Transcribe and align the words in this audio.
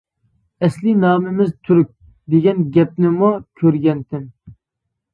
ئەسلى 0.63 0.93
نامىمىز، 1.01 1.53
تۈرك، 1.69 1.93
دېگەن 2.37 2.67
گەپنىمۇ 2.81 3.33
كۆرگەنتىم. 3.63 4.29